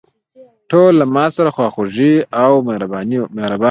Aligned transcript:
ټول 0.69 0.91
له 0.99 1.05
ماسره 1.15 1.51
خواخوږي 1.55 2.13
او 2.43 2.51
مهربانه 2.67 3.15
وو. 3.19 3.27